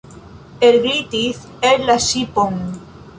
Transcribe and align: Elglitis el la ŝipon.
Elglitis 0.69 1.43
el 1.73 1.85
la 1.91 1.99
ŝipon. 2.09 2.59